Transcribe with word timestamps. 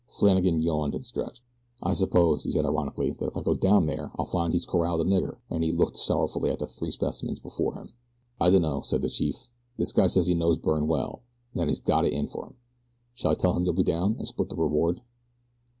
Flannagan 0.07 0.63
yawned 0.63 0.95
and 0.95 1.05
stretched. 1.05 1.43
"I 1.83 1.93
suppose," 1.93 2.43
he 2.43 2.51
said, 2.51 2.65
ironically, 2.65 3.11
"that 3.11 3.27
if 3.27 3.37
I 3.37 3.43
go 3.43 3.53
down 3.53 3.85
there 3.85 4.09
I'll 4.17 4.25
find 4.25 4.51
he's 4.51 4.65
corraled 4.65 4.99
a 4.99 5.03
nigger," 5.03 5.37
and 5.51 5.63
he 5.63 5.71
looked 5.71 5.95
sorrowfully 5.95 6.49
at 6.49 6.57
the 6.57 6.65
three 6.65 6.89
specimens 6.89 7.37
before 7.37 7.75
him. 7.75 7.91
"I 8.39 8.49
dunno," 8.49 8.81
said 8.81 9.03
the 9.03 9.09
chief. 9.11 9.47
"This 9.77 9.91
guy 9.91 10.07
says 10.07 10.25
he 10.25 10.33
knows 10.33 10.57
Byrne 10.57 10.87
well, 10.87 11.21
an' 11.53 11.59
that 11.59 11.67
he's 11.67 11.79
got 11.79 12.03
it 12.05 12.13
in 12.13 12.25
for 12.25 12.47
him. 12.47 12.55
Shall 13.13 13.29
I 13.29 13.35
tell 13.35 13.55
him 13.55 13.63
you'll 13.63 13.75
be 13.75 13.83
down 13.83 14.15
and 14.17 14.27
split 14.27 14.49
the 14.49 14.55
reward?" 14.55 15.01